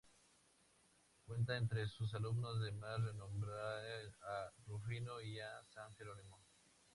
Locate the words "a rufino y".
4.23-5.39